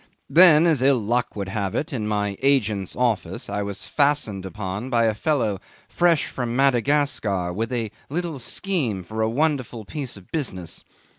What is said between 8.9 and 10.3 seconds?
for a wonderful piece